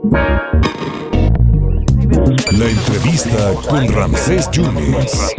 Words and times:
La 0.00 0.14
entrevista 2.70 3.52
con 3.68 3.88
Ramsés 3.92 4.48
Yunes. 4.52 5.34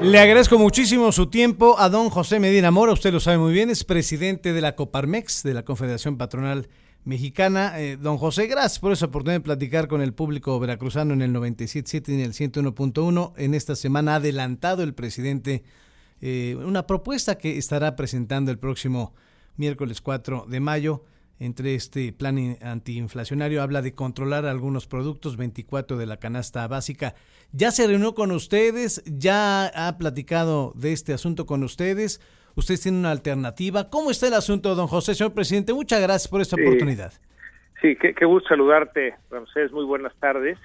Le 0.00 0.20
agradezco 0.20 0.56
muchísimo 0.56 1.10
su 1.10 1.26
tiempo 1.26 1.76
a 1.80 1.88
don 1.88 2.10
José 2.10 2.38
Medina 2.38 2.70
Mora, 2.70 2.92
usted 2.92 3.12
lo 3.12 3.18
sabe 3.18 3.38
muy 3.38 3.52
bien, 3.52 3.70
es 3.70 3.82
presidente 3.82 4.52
de 4.52 4.60
la 4.60 4.76
Coparmex, 4.76 5.42
de 5.42 5.52
la 5.52 5.64
Confederación 5.64 6.16
Patronal 6.16 6.68
Mexicana. 7.02 7.80
Eh, 7.80 7.96
don 8.00 8.18
José, 8.18 8.46
gracias 8.46 8.78
por 8.78 8.92
esa 8.92 9.06
oportunidad 9.06 9.40
de 9.40 9.44
platicar 9.44 9.88
con 9.88 10.00
el 10.00 10.14
público 10.14 10.60
veracruzano 10.60 11.12
en 11.12 11.22
el 11.22 11.32
97.7 11.32 12.08
y 12.10 12.14
en 12.14 12.20
el 12.20 12.34
101.1. 12.34 13.32
En 13.36 13.54
esta 13.54 13.74
semana 13.74 14.12
ha 14.12 14.16
adelantado 14.16 14.84
el 14.84 14.94
presidente 14.94 15.64
eh, 16.20 16.56
una 16.64 16.86
propuesta 16.86 17.36
que 17.36 17.58
estará 17.58 17.96
presentando 17.96 18.52
el 18.52 18.60
próximo 18.60 19.12
miércoles 19.56 20.00
4 20.00 20.46
de 20.48 20.60
mayo. 20.60 21.02
Entre 21.40 21.74
este 21.74 22.12
plan 22.12 22.38
antiinflacionario 22.62 23.60
habla 23.60 23.82
de 23.82 23.94
controlar 23.94 24.46
algunos 24.46 24.86
productos, 24.86 25.36
24 25.36 25.96
de 25.96 26.06
la 26.06 26.18
canasta 26.18 26.66
básica. 26.68 27.14
¿Ya 27.52 27.70
se 27.72 27.86
reunió 27.86 28.14
con 28.14 28.30
ustedes? 28.30 29.02
¿Ya 29.06 29.66
ha 29.66 29.98
platicado 29.98 30.72
de 30.76 30.92
este 30.92 31.12
asunto 31.12 31.44
con 31.44 31.64
ustedes? 31.64 32.20
¿Ustedes 32.56 32.82
tienen 32.82 33.00
una 33.00 33.10
alternativa? 33.10 33.90
¿Cómo 33.90 34.10
está 34.10 34.28
el 34.28 34.34
asunto, 34.34 34.74
don 34.76 34.86
José, 34.86 35.14
señor 35.14 35.34
presidente? 35.34 35.72
Muchas 35.72 36.00
gracias 36.00 36.28
por 36.28 36.40
esta 36.40 36.56
oportunidad. 36.56 37.12
Sí, 37.82 37.96
qué, 37.96 38.24
gusto 38.24 38.48
saludarte, 38.50 39.14
Ramsés. 39.30 39.72
Muy 39.72 39.84
buenas 39.84 40.14
tardes. 40.20 40.56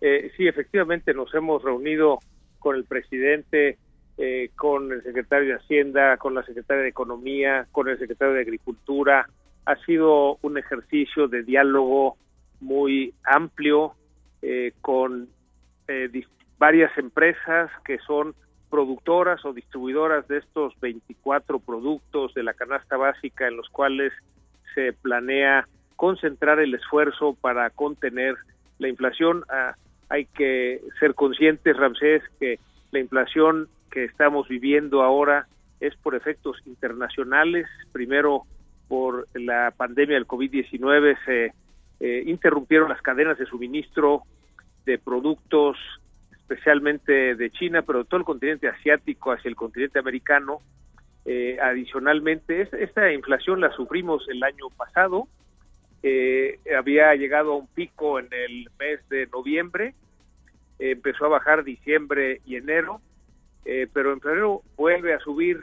Eh, 0.00 0.32
sí, 0.36 0.48
efectivamente 0.48 1.14
nos 1.14 1.32
hemos 1.34 1.62
reunido 1.62 2.18
con 2.58 2.76
el 2.76 2.84
presidente, 2.84 3.78
eh, 4.18 4.50
con 4.56 4.92
el 4.92 5.02
secretario 5.02 5.48
de 5.48 5.54
Hacienda, 5.54 6.16
con 6.16 6.34
la 6.34 6.42
secretaria 6.42 6.82
de 6.82 6.88
Economía, 6.88 7.66
con 7.70 7.88
el 7.88 7.98
secretario 7.98 8.34
de 8.34 8.40
Agricultura. 8.40 9.26
Ha 9.66 9.76
sido 9.84 10.38
un 10.42 10.58
ejercicio 10.58 11.28
de 11.28 11.42
diálogo 11.42 12.16
muy 12.60 13.14
amplio 13.24 13.94
eh, 14.42 14.72
con 14.80 15.28
varias 16.58 16.96
empresas 16.98 17.70
que 17.84 17.98
son 17.98 18.34
productoras 18.70 19.44
o 19.44 19.52
distribuidoras 19.52 20.26
de 20.28 20.38
estos 20.38 20.78
24 20.80 21.58
productos 21.58 22.32
de 22.34 22.44
la 22.44 22.54
canasta 22.54 22.96
básica 22.96 23.48
en 23.48 23.56
los 23.56 23.68
cuales 23.70 24.12
se 24.74 24.92
planea 24.92 25.66
concentrar 25.96 26.60
el 26.60 26.74
esfuerzo 26.74 27.36
para 27.40 27.68
contener 27.70 28.36
la 28.78 28.88
inflación. 28.88 29.44
Ah, 29.50 29.74
hay 30.08 30.26
que 30.26 30.80
ser 30.98 31.14
conscientes, 31.14 31.76
Ramsés, 31.76 32.22
que 32.38 32.58
la 32.92 33.00
inflación 33.00 33.68
que 33.90 34.04
estamos 34.04 34.48
viviendo 34.48 35.02
ahora 35.02 35.46
es 35.80 35.94
por 35.96 36.14
efectos 36.14 36.56
internacionales. 36.66 37.66
Primero, 37.92 38.44
por 38.90 39.28
la 39.34 39.70
pandemia 39.70 40.16
del 40.16 40.26
COVID-19 40.26 41.16
se 41.24 41.52
eh, 42.00 42.24
interrumpieron 42.26 42.88
las 42.88 43.00
cadenas 43.00 43.38
de 43.38 43.46
suministro 43.46 44.24
de 44.84 44.98
productos 44.98 45.76
especialmente 46.32 47.36
de 47.36 47.50
China, 47.52 47.82
pero 47.82 48.00
de 48.00 48.06
todo 48.06 48.18
el 48.18 48.26
continente 48.26 48.66
asiático 48.66 49.30
hacia 49.30 49.48
el 49.48 49.54
continente 49.54 50.00
americano. 50.00 50.58
Eh, 51.24 51.56
adicionalmente, 51.62 52.68
esta 52.80 53.12
inflación 53.12 53.60
la 53.60 53.70
sufrimos 53.70 54.28
el 54.28 54.42
año 54.42 54.68
pasado, 54.76 55.28
eh, 56.02 56.58
había 56.76 57.14
llegado 57.14 57.52
a 57.52 57.58
un 57.58 57.68
pico 57.68 58.18
en 58.18 58.26
el 58.32 58.70
mes 58.76 59.08
de 59.08 59.28
noviembre, 59.28 59.94
empezó 60.80 61.26
a 61.26 61.28
bajar 61.28 61.62
diciembre 61.62 62.40
y 62.44 62.56
enero, 62.56 63.00
pero 63.92 64.12
en 64.12 64.20
febrero 64.20 64.62
vuelve 64.76 65.14
a 65.14 65.20
subir 65.20 65.60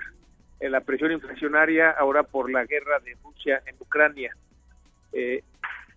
la 0.60 0.82
presión 0.82 1.12
inflacionaria 1.12 1.92
ahora 1.92 2.24
por 2.24 2.52
la 2.52 2.66
guerra 2.66 3.00
de 3.00 3.16
Rusia 3.24 3.62
en 3.66 3.76
Ucrania. 3.80 4.36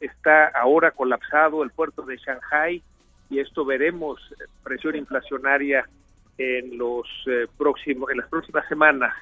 está 0.01 0.49
ahora 0.49 0.91
colapsado 0.91 1.63
el 1.63 1.71
puerto 1.71 2.03
de 2.03 2.17
Shanghai, 2.17 2.83
y 3.31 3.39
esto 3.39 3.65
veremos 3.65 4.21
presión 4.63 4.97
inflacionaria 4.97 5.89
en 6.37 6.79
los 6.79 7.07
eh, 7.27 7.47
próximos 7.57 8.11
en 8.11 8.19
las 8.19 8.29
próximas 8.29 8.67
semanas. 8.69 9.15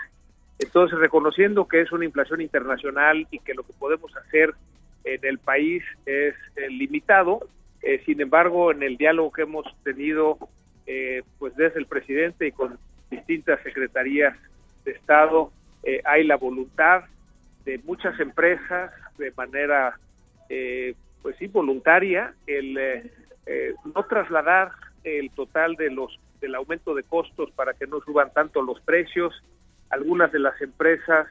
Entonces, 0.59 0.99
reconociendo 0.99 1.69
que 1.69 1.83
es 1.83 1.93
una 1.93 2.05
inflación 2.05 2.41
internacional 2.41 3.27
y 3.31 3.39
que 3.41 3.55
lo 3.55 3.63
que 3.65 3.73
podemos 3.75 4.17
hacer 4.17 4.55
en 5.05 5.25
el 5.25 5.39
país 5.39 5.85
es 6.07 6.35
eh, 6.57 6.69
limitado, 6.71 7.41
eh, 7.83 8.03
sin 8.07 8.21
embargo, 8.21 8.73
en 8.73 8.83
el 8.83 8.97
diálogo 8.97 9.33
que 9.33 9.43
hemos 9.43 9.67
tenido 9.85 10.39
pues 11.39 11.55
desde 11.55 11.79
el 11.79 11.85
presidente 11.85 12.47
y 12.47 12.53
con 12.53 12.79
distintas 13.11 13.63
secretarías 13.63 14.35
de 14.85 14.93
Estado, 14.93 15.53
hay 16.05 16.25
la 16.25 16.37
voluntad 16.37 17.05
de 17.65 17.79
muchas 17.79 18.19
empresas 18.21 18.93
de 19.17 19.31
manera 19.33 19.99
pues 21.23 21.37
sí 21.39 21.47
voluntaria 21.47 22.35
el 22.47 22.77
eh, 23.51 23.75
no 23.95 24.03
trasladar 24.05 24.73
el 25.05 25.31
total 25.31 25.75
de 25.77 25.91
los 25.91 26.21
del 26.43 26.55
aumento 26.55 26.95
de 26.95 27.03
costos 27.03 27.51
para 27.53 27.73
que 27.73 27.87
no 27.87 27.99
suban 28.01 28.31
tanto 28.33 28.61
los 28.61 28.79
precios. 28.83 29.35
Algunas 29.89 30.31
de 30.33 30.39
las 30.39 30.61
empresas 30.61 31.27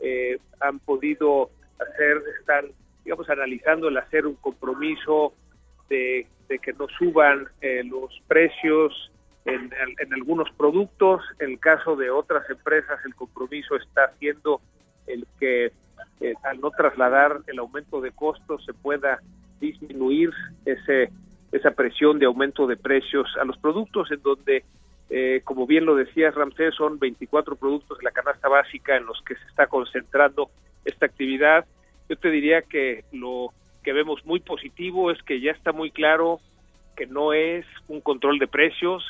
eh, 0.00 0.38
han 0.58 0.80
podido 0.80 1.48
hacer, 1.78 2.20
están, 2.40 2.66
digamos, 3.04 3.30
analizando 3.30 3.88
el 3.88 3.96
hacer 3.96 4.26
un 4.26 4.34
compromiso 4.34 5.32
de, 5.88 6.26
que 6.48 6.72
no 6.72 6.88
suban 6.98 7.46
eh, 7.60 7.84
los 7.84 8.20
precios 8.26 9.12
en, 9.44 9.70
en, 9.98 10.12
algunos 10.14 10.50
productos. 10.52 11.22
En 11.38 11.50
el 11.50 11.58
caso 11.58 11.96
de 11.96 12.10
otras 12.10 12.48
empresas, 12.50 12.98
el 13.04 13.14
compromiso 13.14 13.76
está 13.76 14.12
siendo 14.18 14.60
el 15.06 15.26
que 15.38 15.72
al 16.44 16.60
no 16.60 16.70
trasladar 16.70 17.40
el 17.46 17.58
aumento 17.58 18.00
de 18.00 18.12
costos 18.12 18.64
se 18.64 18.74
pueda 18.74 19.20
disminuir 19.60 20.30
ese 20.64 21.10
esa 21.52 21.72
presión 21.72 22.18
de 22.18 22.26
aumento 22.26 22.66
de 22.66 22.76
precios 22.76 23.28
a 23.40 23.44
los 23.44 23.58
productos 23.58 24.10
en 24.10 24.22
donde, 24.22 24.64
eh, 25.08 25.40
como 25.44 25.66
bien 25.66 25.84
lo 25.84 25.96
decías 25.96 26.34
Ramsés, 26.34 26.74
son 26.74 26.98
24 26.98 27.56
productos 27.56 27.98
de 27.98 28.04
la 28.04 28.12
canasta 28.12 28.48
básica 28.48 28.96
en 28.96 29.06
los 29.06 29.20
que 29.22 29.34
se 29.34 29.44
está 29.48 29.66
concentrando 29.66 30.50
esta 30.84 31.06
actividad. 31.06 31.64
Yo 32.08 32.16
te 32.16 32.30
diría 32.30 32.62
que 32.62 33.04
lo 33.12 33.48
que 33.82 33.92
vemos 33.92 34.24
muy 34.24 34.40
positivo 34.40 35.10
es 35.10 35.20
que 35.22 35.40
ya 35.40 35.52
está 35.52 35.72
muy 35.72 35.90
claro 35.90 36.40
que 36.96 37.06
no 37.06 37.32
es 37.32 37.64
un 37.88 38.00
control 38.00 38.38
de 38.38 38.46
precios, 38.46 39.02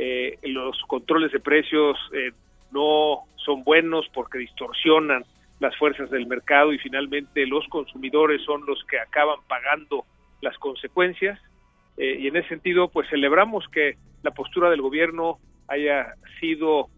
eh, 0.00 0.38
los 0.42 0.80
controles 0.86 1.32
de 1.32 1.40
precios 1.40 1.98
eh, 2.12 2.30
no 2.70 3.24
son 3.36 3.64
buenos 3.64 4.06
porque 4.14 4.38
distorsionan 4.38 5.24
las 5.60 5.76
fuerzas 5.76 6.08
del 6.10 6.26
mercado 6.26 6.72
y 6.72 6.78
finalmente 6.78 7.46
los 7.46 7.66
consumidores 7.68 8.42
son 8.44 8.64
los 8.66 8.82
que 8.84 9.00
acaban 9.00 9.38
pagando 9.48 10.04
las 10.40 10.56
consecuencias. 10.58 11.40
Eh, 11.96 12.18
y 12.20 12.28
en 12.28 12.36
ese 12.36 12.48
sentido, 12.48 12.88
pues 12.88 13.08
celebramos 13.10 13.66
que 13.68 13.96
la 14.22 14.30
postura 14.30 14.70
del 14.70 14.82
gobierno 14.82 15.38
haya 15.66 16.14
sido 16.38 16.88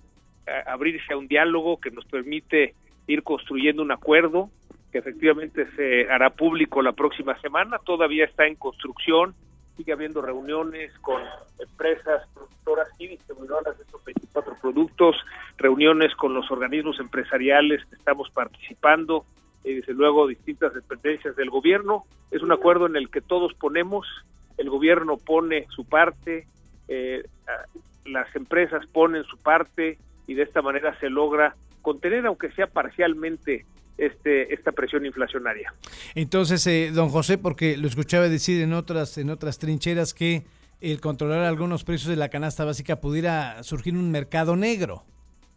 eh, 0.46 0.62
abrirse 0.66 1.14
a 1.14 1.16
un 1.16 1.26
diálogo 1.26 1.80
que 1.80 1.90
nos 1.90 2.04
permite 2.04 2.74
ir 3.06 3.22
construyendo 3.22 3.82
un 3.82 3.92
acuerdo 3.92 4.50
que 4.92 4.98
efectivamente 4.98 5.66
se 5.76 6.10
hará 6.10 6.30
público 6.30 6.82
la 6.82 6.92
próxima 6.92 7.40
semana, 7.40 7.78
todavía 7.78 8.24
está 8.24 8.46
en 8.46 8.56
construcción, 8.56 9.34
sigue 9.76 9.92
habiendo 9.92 10.20
reuniones 10.20 10.92
con 10.98 11.22
empresas 11.60 12.28
productoras 12.70 12.88
y 12.98 13.08
distribuidoras 13.08 13.76
de 13.76 13.84
estos 13.84 14.04
24 14.04 14.56
productos, 14.60 15.16
reuniones 15.56 16.14
con 16.14 16.34
los 16.34 16.50
organismos 16.50 16.98
empresariales 17.00 17.84
que 17.86 17.96
estamos 17.96 18.30
participando, 18.30 19.24
y 19.64 19.74
desde 19.74 19.92
luego 19.92 20.26
distintas 20.26 20.72
dependencias 20.74 21.36
del 21.36 21.50
gobierno. 21.50 22.04
Es 22.30 22.42
un 22.42 22.52
acuerdo 22.52 22.86
en 22.86 22.96
el 22.96 23.10
que 23.10 23.20
todos 23.20 23.52
ponemos 23.54 24.06
el 24.56 24.68
gobierno 24.68 25.16
pone 25.16 25.66
su 25.74 25.84
parte, 25.86 26.46
eh, 26.88 27.24
las 28.04 28.34
empresas 28.36 28.84
ponen 28.92 29.24
su 29.24 29.38
parte 29.38 29.98
y 30.26 30.34
de 30.34 30.42
esta 30.42 30.60
manera 30.60 30.98
se 31.00 31.08
logra 31.08 31.56
contener, 31.80 32.26
aunque 32.26 32.50
sea 32.52 32.66
parcialmente, 32.66 33.64
este, 33.96 34.52
esta 34.52 34.72
presión 34.72 35.06
inflacionaria. 35.06 35.72
Entonces, 36.14 36.66
eh, 36.66 36.90
don 36.92 37.08
José, 37.08 37.38
porque 37.38 37.78
lo 37.78 37.86
escuchaba 37.86 38.28
decir 38.28 38.62
en 38.62 38.74
otras, 38.74 39.16
en 39.16 39.30
otras 39.30 39.58
trincheras 39.58 40.12
que 40.12 40.44
el 40.80 41.00
controlar 41.00 41.44
algunos 41.44 41.84
precios 41.84 42.08
de 42.08 42.16
la 42.16 42.28
canasta 42.28 42.64
básica 42.64 43.00
pudiera 43.00 43.62
surgir 43.62 43.94
un 43.94 44.10
mercado 44.10 44.56
negro. 44.56 45.04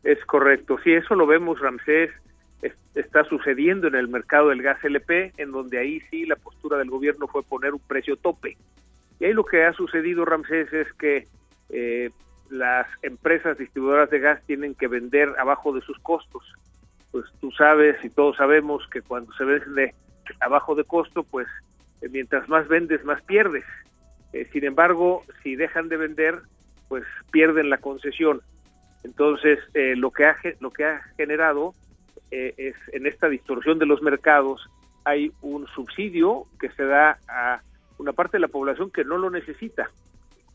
Es 0.03 0.23
correcto, 0.25 0.77
sí, 0.83 0.91
eso 0.91 1.15
lo 1.15 1.25
vemos, 1.25 1.59
Ramsés, 1.59 2.11
está 2.95 3.23
sucediendo 3.25 3.87
en 3.87 3.95
el 3.95 4.07
mercado 4.07 4.49
del 4.49 4.61
gas 4.61 4.83
LP, 4.83 5.33
en 5.37 5.51
donde 5.51 5.79
ahí 5.79 6.01
sí 6.11 6.25
la 6.25 6.35
postura 6.35 6.77
del 6.77 6.89
gobierno 6.89 7.27
fue 7.27 7.43
poner 7.43 7.73
un 7.73 7.79
precio 7.79 8.15
tope. 8.17 8.57
Y 9.19 9.25
ahí 9.25 9.33
lo 9.33 9.45
que 9.45 9.65
ha 9.65 9.73
sucedido, 9.73 10.25
Ramsés, 10.25 10.71
es 10.73 10.91
que 10.93 11.27
eh, 11.69 12.11
las 12.49 12.87
empresas 13.01 13.57
distribuidoras 13.57 14.09
de 14.09 14.19
gas 14.19 14.41
tienen 14.45 14.75
que 14.75 14.87
vender 14.87 15.33
abajo 15.39 15.73
de 15.73 15.81
sus 15.81 15.97
costos. 15.99 16.43
Pues 17.11 17.25
tú 17.39 17.51
sabes 17.51 18.03
y 18.03 18.09
todos 18.09 18.37
sabemos 18.37 18.87
que 18.91 19.01
cuando 19.01 19.31
se 19.33 19.45
vende 19.45 19.95
abajo 20.39 20.75
de 20.75 20.83
costo, 20.83 21.23
pues 21.23 21.47
eh, 22.01 22.09
mientras 22.11 22.47
más 22.49 22.67
vendes, 22.67 23.03
más 23.03 23.21
pierdes. 23.23 23.65
Eh, 24.33 24.47
sin 24.51 24.65
embargo, 24.65 25.23
si 25.41 25.55
dejan 25.55 25.89
de 25.89 25.97
vender, 25.97 26.39
pues 26.89 27.03
pierden 27.31 27.69
la 27.69 27.77
concesión. 27.77 28.41
Entonces, 29.03 29.59
lo 29.73 30.11
que 30.11 30.25
ha 30.25 30.35
lo 30.61 30.71
que 30.71 30.85
ha 30.85 31.01
generado 31.17 31.73
es 32.31 32.75
en 32.93 33.05
esta 33.05 33.27
distorsión 33.27 33.77
de 33.77 33.85
los 33.85 34.01
mercados 34.01 34.69
hay 35.05 35.31
un 35.41 35.67
subsidio 35.67 36.45
que 36.59 36.69
se 36.69 36.83
da 36.83 37.17
a 37.27 37.61
una 37.97 38.13
parte 38.13 38.37
de 38.37 38.41
la 38.41 38.47
población 38.47 38.91
que 38.91 39.03
no 39.03 39.17
lo 39.17 39.29
necesita, 39.29 39.89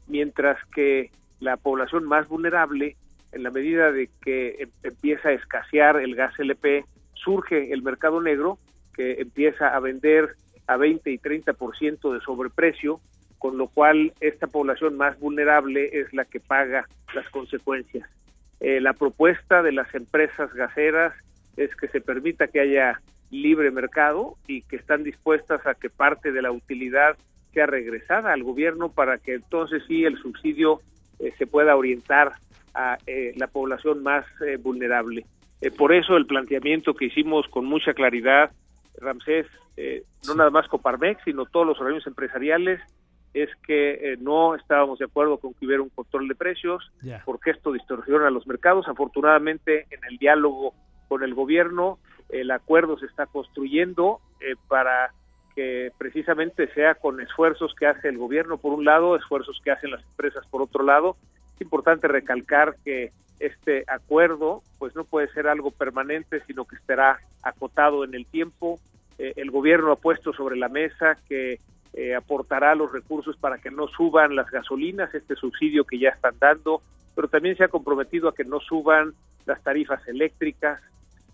mientras 0.06 0.58
que 0.75 1.10
la 1.40 1.56
población 1.56 2.04
más 2.04 2.28
vulnerable, 2.28 2.96
en 3.32 3.42
la 3.42 3.50
medida 3.50 3.92
de 3.92 4.08
que 4.22 4.56
em, 4.58 4.70
empieza 4.82 5.28
a 5.28 5.32
escasear 5.32 5.96
el 5.96 6.14
gas 6.14 6.38
LP, 6.38 6.84
surge 7.14 7.72
el 7.72 7.82
mercado 7.82 8.20
negro 8.20 8.58
que 8.94 9.20
empieza 9.20 9.69
a 9.69 9.80
vender 9.80 10.34
a 10.66 10.76
20 10.76 11.10
y 11.10 11.19
30% 11.19 12.12
de 12.12 12.20
sobreprecio, 12.20 13.00
con 13.38 13.56
lo 13.56 13.69
cual 13.69 14.12
esta 14.20 14.46
población 14.46 14.96
más 14.96 15.19
vulnerable 15.19 15.88
es 15.93 16.12
la 16.12 16.25
que 16.25 16.40
paga 16.40 16.87
las 17.14 17.29
consecuencias. 17.31 18.08
Eh, 18.61 18.81
la 18.81 18.93
propuesta 18.93 19.62
de 19.62 19.73
las 19.73 19.93
empresas 19.94 20.52
gaseras 20.52 21.14
es 21.56 21.75
que 21.76 21.88
se 21.88 22.00
permita 22.00 22.49
que 22.49 22.61
haya 22.61 23.00
libre 23.31 23.70
mercado 23.70 24.37
y 24.46 24.62
que 24.62 24.76
están 24.76 25.05
dispuestas 25.05 25.64
a 25.67 25.75
que 25.75 25.90
parte 25.90 26.32
de 26.32 26.43
la 26.43 26.50
utilidad 26.50 27.17
sea 27.52 27.67
regresada 27.67 28.32
al 28.32 28.43
gobierno 28.43 28.90
para 28.90 29.19
que 29.19 29.35
entonces 29.35 29.82
sí 29.87 30.05
el 30.05 30.19
subsidio 30.19 30.81
eh, 31.20 31.32
se 31.38 31.46
pueda 31.46 31.76
orientar 31.76 32.32
a 32.75 32.99
eh, 33.06 33.32
la 33.37 33.46
población 33.46 34.02
más 34.02 34.25
vulnerable. 34.61 35.25
por 35.76 35.93
eso 35.93 36.17
el 36.17 36.26
planteamiento 36.26 36.94
que 36.94 37.06
hicimos 37.06 37.49
con 37.49 37.64
mucha 37.64 37.93
claridad, 37.93 38.52
Ramsés, 39.00 39.46
no 40.26 40.35
nada 40.35 40.50
más 40.50 40.69
Coparmex, 40.69 41.23
sino 41.25 41.46
todos 41.46 41.67
los 41.67 41.81
organismos 41.81 42.06
empresariales, 42.06 42.81
es 43.43 43.50
que 43.67 44.12
eh, 44.12 44.17
no 44.20 44.55
estábamos 44.55 44.99
de 44.99 45.06
acuerdo 45.06 45.38
con 45.38 45.55
que 45.55 45.67
hubiera 45.67 45.82
un 45.82 45.90
control 45.90 46.29
de 46.29 46.35
precios, 46.35 46.90
porque 47.25 47.50
esto 47.50 47.73
distorsiona 47.73 48.31
los 48.31 48.46
mercados. 48.46 48.88
Afortunadamente, 48.88 49.87
en 49.90 50.05
el 50.08 50.19
diálogo 50.19 50.75
con 51.08 51.23
el 51.23 51.35
gobierno, 51.35 51.99
el 52.29 52.50
acuerdo 52.50 52.99
se 52.99 53.06
está 53.06 53.26
construyendo 53.26 54.20
eh, 54.40 54.55
para 54.69 55.12
que 55.55 55.90
precisamente 55.99 56.73
sea 56.75 56.94
con 56.94 57.20
esfuerzos 57.20 57.75
que 57.75 57.87
hace 57.87 58.08
el 58.08 58.19
gobierno 58.19 58.58
por 58.58 58.73
un 58.73 58.85
lado, 58.85 59.17
esfuerzos 59.17 59.58
que 59.64 59.70
hacen 59.70 59.90
las 59.90 60.05
empresas 60.05 60.46
por 60.46 60.62
otro 60.62 60.85
lado. 60.85 61.17
Es 61.55 61.62
importante 61.62 62.06
recalcar 62.06 62.76
que 62.85 63.11
este 63.40 63.85
acuerdo 63.88 64.62
pues 64.79 64.94
no 64.94 65.05
puede 65.05 65.29
ser 65.32 65.49
algo 65.49 65.70
permanente, 65.70 66.43
sino 66.46 66.64
que 66.64 66.76
estará 66.76 67.19
acotado 67.43 68.05
en 68.05 68.14
el 68.14 68.26
tiempo. 68.26 68.79
Eh, 69.19 69.32
el 69.37 69.50
gobierno 69.50 69.90
ha 69.90 69.96
puesto 69.96 70.32
sobre 70.32 70.56
la 70.56 70.69
mesa 70.69 71.17
que 71.29 71.58
eh, 71.99 72.15
aportará 72.15 72.77
los 72.77 72.93
recursos 72.93 73.37
para 73.37 73.59
que 73.59 73.73
no 73.73 73.89
suban 73.89 74.37
las 74.37 74.49
gasolinas, 74.53 75.12
este 75.12 75.35
subsidio 75.35 75.83
que 75.83 75.99
ya 75.99 76.11
están 76.11 76.37
dando, 76.39 76.81
pero 77.17 77.27
también 77.27 77.56
se 77.56 77.65
ha 77.65 77.69
comprometido 77.69 78.29
a 78.29 78.35
que 78.37 78.45
no 78.45 78.61
suban 78.61 79.15
las 79.47 79.61
tarifas 79.65 80.06
eléctricas, 80.06 80.81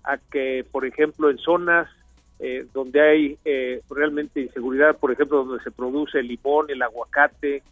a 0.04 0.16
que, 0.16 0.64
por 0.72 0.86
ejemplo, 0.86 1.28
en 1.28 1.36
zonas 1.36 1.90
eh, 2.38 2.66
donde 2.72 3.02
hay 3.02 3.38
eh, 3.44 3.82
realmente 3.90 4.40
inseguridad, 4.40 4.96
por 4.96 5.12
ejemplo, 5.12 5.44
donde 5.44 5.62
se 5.62 5.70
produce 5.70 6.20
el 6.20 6.28
limón, 6.28 6.70
el 6.70 6.80
aguacate, 6.80 7.62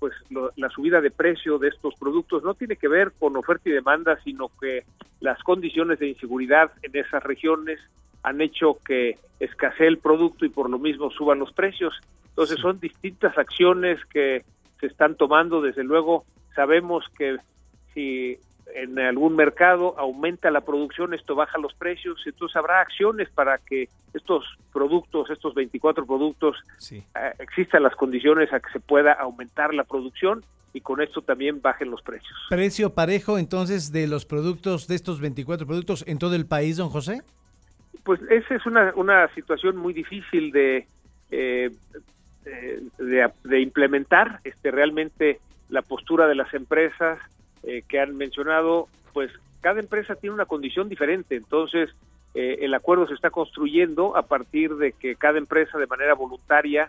pues 0.00 0.12
la 0.56 0.68
subida 0.70 1.00
de 1.00 1.12
precio 1.12 1.58
de 1.58 1.68
estos 1.68 1.94
productos 1.94 2.42
no 2.42 2.54
tiene 2.54 2.74
que 2.74 2.88
ver 2.88 3.12
con 3.16 3.36
oferta 3.36 3.68
y 3.68 3.72
demanda, 3.72 4.18
sino 4.24 4.50
que 4.60 4.82
las 5.20 5.40
condiciones 5.44 6.00
de 6.00 6.08
inseguridad 6.08 6.72
en 6.82 6.96
esas 6.96 7.22
regiones 7.22 7.78
han 8.26 8.40
hecho 8.40 8.78
que 8.84 9.18
escasee 9.38 9.86
el 9.86 9.98
producto 9.98 10.44
y 10.44 10.48
por 10.48 10.68
lo 10.68 10.80
mismo 10.80 11.10
suban 11.12 11.38
los 11.38 11.52
precios. 11.52 11.94
Entonces 12.30 12.58
son 12.58 12.80
distintas 12.80 13.38
acciones 13.38 14.04
que 14.06 14.44
se 14.80 14.86
están 14.86 15.14
tomando. 15.14 15.62
Desde 15.62 15.84
luego 15.84 16.24
sabemos 16.56 17.04
que 17.16 17.36
si 17.94 18.36
en 18.74 18.98
algún 18.98 19.36
mercado 19.36 19.94
aumenta 19.96 20.50
la 20.50 20.62
producción, 20.62 21.14
esto 21.14 21.36
baja 21.36 21.56
los 21.58 21.72
precios, 21.74 22.20
entonces 22.26 22.56
habrá 22.56 22.80
acciones 22.80 23.30
para 23.30 23.58
que 23.58 23.88
estos 24.12 24.44
productos, 24.72 25.30
estos 25.30 25.54
24 25.54 26.04
productos, 26.04 26.56
eh, 26.90 27.02
existan 27.38 27.84
las 27.84 27.94
condiciones 27.94 28.52
a 28.52 28.58
que 28.58 28.72
se 28.72 28.80
pueda 28.80 29.12
aumentar 29.12 29.72
la 29.72 29.84
producción 29.84 30.42
y 30.72 30.80
con 30.80 31.00
esto 31.00 31.22
también 31.22 31.62
bajen 31.62 31.92
los 31.92 32.02
precios. 32.02 32.34
¿Precio 32.50 32.92
parejo 32.92 33.38
entonces 33.38 33.92
de 33.92 34.08
los 34.08 34.26
productos, 34.26 34.88
de 34.88 34.96
estos 34.96 35.20
24 35.20 35.64
productos 35.64 36.04
en 36.08 36.18
todo 36.18 36.34
el 36.34 36.46
país, 36.46 36.76
don 36.76 36.90
José? 36.90 37.22
Pues 38.04 38.20
esa 38.30 38.54
es 38.54 38.66
una, 38.66 38.92
una 38.96 39.28
situación 39.34 39.76
muy 39.76 39.92
difícil 39.92 40.52
de, 40.52 40.86
eh, 41.30 41.70
de, 42.98 43.60
implementar. 43.60 44.40
Este, 44.44 44.70
realmente 44.70 45.40
la 45.68 45.82
postura 45.82 46.28
de 46.28 46.36
las 46.36 46.54
empresas 46.54 47.18
eh, 47.64 47.82
que 47.88 47.98
han 47.98 48.16
mencionado, 48.16 48.88
pues 49.12 49.32
cada 49.60 49.80
empresa 49.80 50.14
tiene 50.14 50.34
una 50.34 50.46
condición 50.46 50.88
diferente. 50.88 51.34
Entonces, 51.34 51.90
eh, 52.34 52.58
el 52.60 52.72
acuerdo 52.74 53.08
se 53.08 53.14
está 53.14 53.30
construyendo 53.30 54.16
a 54.16 54.22
partir 54.22 54.76
de 54.76 54.92
que 54.92 55.16
cada 55.16 55.38
empresa 55.38 55.78
de 55.78 55.86
manera 55.86 56.14
voluntaria 56.14 56.88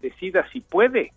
decida 0.00 0.48
si 0.50 0.60
puede 0.60 1.12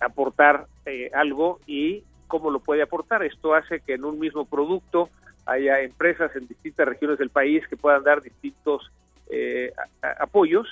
aportar 0.00 0.66
algo 1.12 1.60
y 1.68 2.02
cómo 2.26 2.50
lo 2.50 2.58
puede 2.58 2.82
aportar. 2.82 3.22
Esto 3.22 3.54
hace 3.54 3.80
que 3.80 3.94
en 3.94 4.04
un 4.04 4.18
mismo 4.18 4.44
producto 4.44 5.10
haya 5.50 5.80
empresas 5.80 6.34
en 6.36 6.46
distintas 6.46 6.86
regiones 6.86 7.18
del 7.18 7.30
país 7.30 7.66
que 7.66 7.76
puedan 7.76 8.04
dar 8.04 8.22
distintos 8.22 8.90
eh, 9.28 9.72
apoyos. 10.20 10.68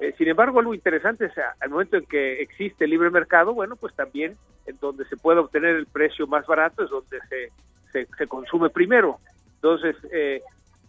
Eh, 0.00 0.14
sin 0.16 0.28
embargo, 0.28 0.58
algo 0.58 0.74
interesante 0.74 1.26
es 1.26 1.32
al 1.60 1.70
momento 1.70 1.98
en 1.98 2.06
que 2.06 2.40
existe 2.40 2.84
el 2.84 2.90
libre 2.90 3.10
mercado, 3.10 3.52
bueno, 3.52 3.76
pues 3.76 3.94
también 3.94 4.36
en 4.66 4.78
donde 4.80 5.04
se 5.06 5.16
puede 5.16 5.40
obtener 5.40 5.76
el 5.76 5.86
precio 5.86 6.26
más 6.26 6.46
barato 6.46 6.84
es 6.84 6.90
donde 6.90 7.18
se, 7.28 8.06
se, 8.06 8.26
consume 8.26 8.70
primero. 8.70 9.18
Entonces, 9.56 9.96
eh, 10.10 10.40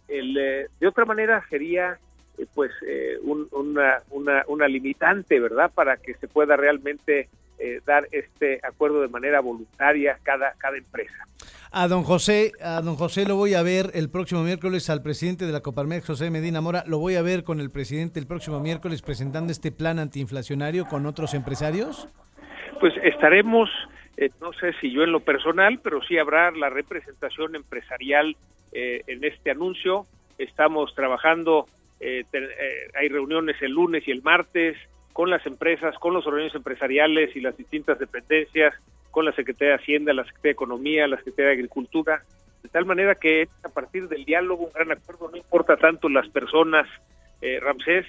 el, 0.08 0.34
de 0.34 0.86
otra 0.86 1.04
manera 1.04 1.44
sería 1.50 1.98
pues 2.54 2.72
una, 3.22 4.00
una, 4.10 4.42
una 4.48 4.68
limitante, 4.68 5.38
¿verdad? 5.38 5.70
Para 5.72 5.96
que 5.96 6.14
se 6.14 6.28
pueda 6.28 6.56
realmente 6.56 7.28
dar 7.84 8.08
este 8.10 8.60
acuerdo 8.62 9.00
de 9.00 9.08
manera 9.08 9.40
voluntaria 9.40 10.18
cada, 10.24 10.52
cada 10.58 10.76
empresa. 10.76 11.26
A 11.76 11.88
don 11.88 12.04
José, 12.04 12.52
a 12.62 12.80
don 12.82 12.94
José 12.94 13.26
lo 13.26 13.34
voy 13.34 13.54
a 13.54 13.62
ver 13.64 13.86
el 13.94 14.08
próximo 14.08 14.44
miércoles 14.44 14.88
al 14.90 15.02
presidente 15.02 15.44
de 15.44 15.50
la 15.50 15.60
Coparmex, 15.60 16.06
José 16.06 16.30
Medina 16.30 16.60
Mora, 16.60 16.84
lo 16.86 16.98
voy 16.98 17.16
a 17.16 17.22
ver 17.22 17.42
con 17.42 17.58
el 17.58 17.72
presidente 17.72 18.20
el 18.20 18.28
próximo 18.28 18.60
miércoles 18.60 19.02
presentando 19.02 19.50
este 19.50 19.72
plan 19.72 19.98
antiinflacionario 19.98 20.86
con 20.86 21.04
otros 21.04 21.34
empresarios. 21.34 22.08
Pues 22.78 22.94
estaremos, 23.02 23.68
eh, 24.16 24.30
no 24.40 24.52
sé 24.52 24.72
si 24.80 24.92
yo 24.92 25.02
en 25.02 25.10
lo 25.10 25.18
personal, 25.18 25.80
pero 25.82 26.00
sí 26.04 26.16
habrá 26.16 26.52
la 26.52 26.70
representación 26.70 27.56
empresarial 27.56 28.36
eh, 28.70 29.02
en 29.08 29.24
este 29.24 29.50
anuncio. 29.50 30.06
Estamos 30.38 30.94
trabajando, 30.94 31.66
eh, 31.98 32.22
hay 32.94 33.08
reuniones 33.08 33.60
el 33.62 33.72
lunes 33.72 34.06
y 34.06 34.12
el 34.12 34.22
martes 34.22 34.76
con 35.12 35.28
las 35.28 35.44
empresas, 35.44 35.98
con 35.98 36.14
los 36.14 36.24
organismos 36.24 36.54
empresariales 36.54 37.34
y 37.34 37.40
las 37.40 37.56
distintas 37.56 37.98
dependencias 37.98 38.74
con 39.14 39.24
la 39.24 39.32
Secretaría 39.32 39.76
de 39.76 39.80
Hacienda, 39.80 40.12
la 40.12 40.24
Secretaría 40.24 40.50
de 40.50 40.54
Economía, 40.54 41.06
la 41.06 41.16
Secretaría 41.18 41.46
de 41.46 41.54
Agricultura, 41.54 42.24
de 42.64 42.68
tal 42.68 42.84
manera 42.84 43.14
que 43.14 43.48
a 43.62 43.68
partir 43.68 44.08
del 44.08 44.24
diálogo, 44.24 44.64
un 44.64 44.72
gran 44.72 44.90
acuerdo, 44.90 45.30
no 45.30 45.36
importa 45.36 45.76
tanto 45.76 46.08
las 46.08 46.28
personas, 46.28 46.88
eh, 47.40 47.60
Ramsés, 47.60 48.06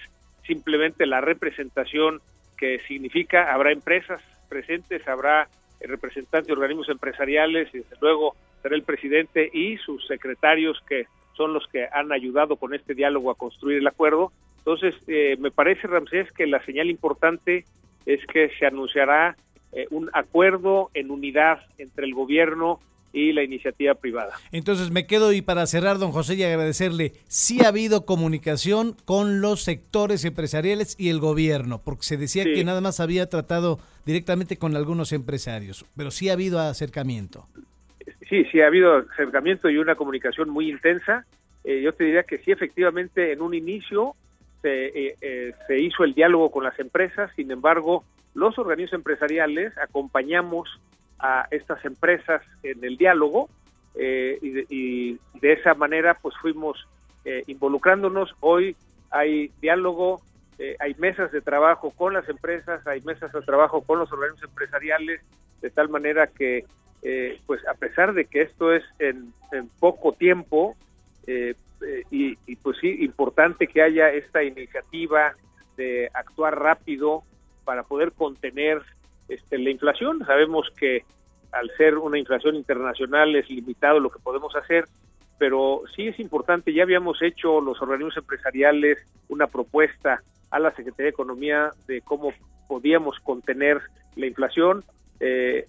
simplemente 0.47 1.05
la 1.05 1.21
representación 1.21 2.21
que 2.57 2.79
significa, 2.87 3.53
habrá 3.53 3.71
empresas 3.71 4.19
presentes, 4.49 5.07
habrá 5.07 5.47
representantes 5.79 6.47
de 6.47 6.53
organismos 6.53 6.89
empresariales 6.89 7.69
y 7.75 7.79
desde 7.79 7.97
luego 8.01 8.35
será 8.63 8.75
el 8.75 8.83
presidente 8.83 9.47
y 9.53 9.77
sus 9.77 10.07
secretarios 10.07 10.81
que 10.89 11.05
son 11.37 11.53
los 11.53 11.67
que 11.67 11.87
han 11.91 12.11
ayudado 12.11 12.55
con 12.55 12.73
este 12.73 12.95
diálogo 12.95 13.29
a 13.29 13.35
construir 13.35 13.77
el 13.77 13.87
acuerdo. 13.87 14.31
Entonces, 14.57 14.95
eh, 15.07 15.35
me 15.37 15.51
parece, 15.51 15.85
Ramsés, 15.85 16.31
que 16.31 16.47
la 16.47 16.65
señal 16.65 16.89
importante 16.89 17.65
es 18.07 18.25
que 18.25 18.49
se 18.57 18.65
anunciará 18.65 19.35
eh, 19.75 19.87
un 19.91 20.09
acuerdo 20.13 20.89
en 20.93 21.11
unidad 21.11 21.59
entre 21.77 22.05
el 22.05 22.13
gobierno 22.13 22.79
y 23.11 23.33
la 23.33 23.43
iniciativa 23.43 23.93
privada. 23.95 24.33
Entonces 24.53 24.89
me 24.89 25.05
quedo 25.05 25.33
y 25.33 25.41
para 25.41 25.65
cerrar, 25.67 25.97
don 25.97 26.13
José, 26.13 26.35
y 26.35 26.43
agradecerle, 26.43 27.11
sí 27.27 27.59
ha 27.63 27.67
habido 27.67 28.05
comunicación 28.05 28.95
con 29.03 29.41
los 29.41 29.63
sectores 29.63 30.23
empresariales 30.23 30.95
y 30.97 31.09
el 31.09 31.19
gobierno, 31.19 31.81
porque 31.83 32.03
se 32.03 32.15
decía 32.15 32.45
que 32.45 32.63
nada 32.63 32.79
más 32.79 33.01
había 33.01 33.27
tratado 33.27 33.79
directamente 34.05 34.57
con 34.57 34.77
algunos 34.77 35.11
empresarios, 35.11 35.85
pero 35.97 36.09
sí 36.09 36.29
ha 36.29 36.33
habido 36.33 36.61
acercamiento. 36.61 37.45
Sí, 38.29 38.45
sí 38.45 38.61
ha 38.61 38.67
habido 38.67 38.95
acercamiento 39.11 39.69
y 39.69 39.77
una 39.77 39.95
comunicación 39.95 40.49
muy 40.49 40.69
intensa. 40.69 41.25
Eh, 41.65 41.81
yo 41.81 41.93
te 41.93 42.05
diría 42.05 42.23
que 42.23 42.37
sí, 42.37 42.51
efectivamente, 42.51 43.33
en 43.33 43.41
un 43.41 43.53
inicio 43.53 44.15
se, 44.61 45.15
eh, 45.21 45.53
se 45.67 45.79
hizo 45.81 46.05
el 46.05 46.13
diálogo 46.13 46.49
con 46.49 46.63
las 46.63 46.79
empresas, 46.79 47.29
sin 47.35 47.51
embargo, 47.51 48.05
los 48.35 48.59
organismos 48.59 48.93
empresariales 48.93 49.75
acompañamos 49.77 50.69
a 51.19 51.47
estas 51.51 51.83
empresas 51.85 52.41
en 52.61 52.83
el 52.83 52.97
diálogo 52.97 53.49
eh, 53.95 54.37
y, 54.41 55.17
de, 55.39 55.53
esa 55.53 55.73
manera 55.73 56.15
pues 56.21 56.35
fuimos 56.41 56.85
eh, 57.23 57.43
involucrándonos. 57.47 58.35
Hoy 58.41 58.75
hay 59.09 59.51
diálogo, 59.61 60.21
eh, 60.59 60.75
hay 60.79 60.95
mesas 60.95 61.31
de 61.31 61.41
trabajo 61.41 61.91
con 61.91 62.13
las 62.13 62.27
empresas, 62.27 62.85
hay 62.85 63.01
mesas 63.01 63.31
de 63.31 63.41
trabajo 63.41 63.81
con 63.81 63.99
los 63.99 64.11
organismos 64.11 64.43
empresariales, 64.43 65.21
de 65.61 65.69
tal 65.69 65.89
manera 65.89 66.27
que 66.27 66.65
pues 67.45 67.61
a 67.67 67.75
pesar 67.75 68.15
de 68.15 68.25
que 68.25 68.41
esto 68.41 68.73
es 68.73 68.83
en, 68.97 69.31
poco 69.79 70.13
tiempo, 70.13 70.75
y, 71.27 72.37
y, 72.47 72.55
pues 72.55 72.77
sí, 72.81 72.97
importante 73.01 73.67
que 73.67 73.83
haya 73.83 74.09
esta 74.09 74.41
iniciativa 74.41 75.35
de 75.77 76.09
actuar 76.15 76.59
rápido 76.59 77.23
para 77.65 77.83
poder 77.83 78.13
contener 78.13 78.81
este, 79.27 79.57
la 79.57 79.71
inflación. 79.71 80.23
Sabemos 80.25 80.67
que 80.77 81.03
al 81.51 81.69
ser 81.77 81.97
una 81.97 82.19
inflación 82.19 82.55
internacional 82.55 83.35
es 83.35 83.49
limitado 83.49 83.99
lo 83.99 84.09
que 84.09 84.19
podemos 84.19 84.55
hacer, 84.55 84.85
pero 85.37 85.83
sí 85.95 86.07
es 86.07 86.19
importante, 86.19 86.73
ya 86.73 86.83
habíamos 86.83 87.21
hecho 87.21 87.59
los 87.59 87.81
organismos 87.81 88.17
empresariales 88.17 88.99
una 89.27 89.47
propuesta 89.47 90.21
a 90.51 90.59
la 90.59 90.71
Secretaría 90.71 91.05
de 91.05 91.09
Economía 91.09 91.71
de 91.87 92.01
cómo 92.01 92.31
podíamos 92.67 93.19
contener 93.19 93.81
la 94.15 94.27
inflación. 94.27 94.83
Eh, 95.19 95.67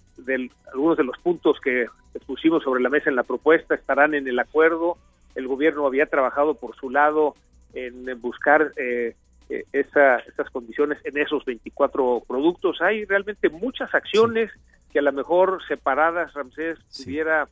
algunos 0.71 0.97
de 0.97 1.03
los 1.03 1.17
puntos 1.19 1.59
que 1.59 1.87
pusimos 2.25 2.63
sobre 2.63 2.81
la 2.81 2.89
mesa 2.89 3.09
en 3.09 3.15
la 3.15 3.23
propuesta 3.23 3.75
estarán 3.75 4.13
en 4.13 4.27
el 4.27 4.39
acuerdo. 4.39 4.97
El 5.35 5.47
gobierno 5.47 5.85
había 5.85 6.05
trabajado 6.05 6.55
por 6.55 6.75
su 6.75 6.89
lado 6.89 7.35
en 7.73 8.19
buscar 8.21 8.71
eh, 8.77 9.15
eh, 9.49 9.65
esa, 9.71 10.17
esas 10.17 10.49
condiciones 10.49 10.97
en 11.05 11.17
esos 11.17 11.45
24 11.45 12.23
productos. 12.27 12.81
Hay 12.81 13.05
realmente 13.05 13.47
muchas 13.47 13.95
acciones 13.95 14.51
que 14.91 14.99
a 14.99 15.01
lo 15.01 15.13
mejor 15.13 15.61
separadas, 15.69 16.33
Ramsés, 16.33 16.77
pudiera 16.97 17.47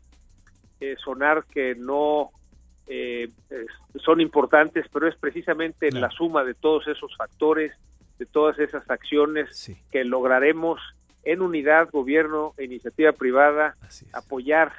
eh, 0.81 0.97
sonar 1.01 1.45
que 1.45 1.73
no 1.75 2.31
eh, 2.87 3.29
son 4.03 4.19
importantes, 4.19 4.85
pero 4.91 5.07
es 5.07 5.15
precisamente 5.15 5.89
la 5.89 6.09
suma 6.11 6.43
de 6.43 6.53
todos 6.53 6.85
esos 6.89 7.15
factores, 7.15 7.71
de 8.19 8.25
todas 8.25 8.59
esas 8.59 8.89
acciones 8.89 9.71
que 9.89 10.03
lograremos 10.03 10.81
en 11.23 11.41
unidad, 11.41 11.89
gobierno 11.91 12.53
e 12.57 12.65
iniciativa 12.65 13.13
privada, 13.13 13.77
apoyar 14.11 14.73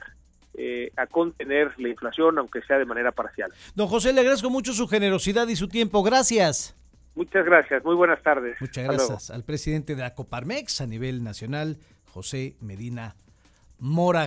a 0.97 1.07
contener 1.07 1.73
la 1.79 1.89
inflación, 1.89 2.39
aunque 2.39 2.63
sea 2.63 2.79
de 2.79 2.85
manera 2.85 3.13
parcial. 3.13 3.53
Don 3.75 3.89
José, 3.89 4.13
le 4.13 4.21
agradezco 4.21 4.51
mucho 4.51 4.73
su 4.73 4.87
generosidad 4.87 5.49
y 5.49 5.57
su 5.57 5.69
tiempo. 5.69 6.03
Gracias. 6.03 6.76
Muchas 7.17 7.47
gracias, 7.47 7.83
muy 7.83 7.95
buenas 7.95 8.23
tardes. 8.23 8.57
Muchas 8.61 8.85
gracias 8.85 9.31
al 9.31 9.43
presidente 9.43 9.95
de 9.97 10.03
la 10.03 10.15
Coparmex 10.15 10.83
a 10.83 10.87
nivel 10.87 11.25
nacional, 11.25 11.79
José 12.13 12.57
Medina 12.61 13.17
Mora. 13.79 14.25